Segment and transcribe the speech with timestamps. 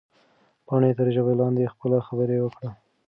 [0.65, 2.69] پاڼې تر ژبه لاندې خپله خبره وکړه.